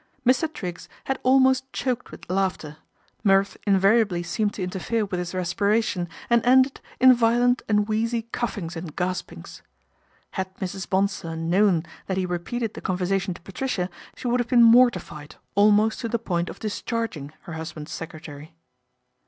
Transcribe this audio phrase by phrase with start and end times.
[0.25, 0.51] Mr.
[0.51, 2.77] Triggs had almost choked with laughter;
[3.23, 8.75] mirth invariably seemed to interfere with his respiration and ended in violent and wheezy coughings
[8.75, 9.61] and gaspings.
[10.31, 10.89] Had Mrs.
[10.89, 15.99] Bonsor known that he repeated the conversation to Patricia, she would have been mortified almost
[15.99, 18.55] to the point of discharging her husband's secretary.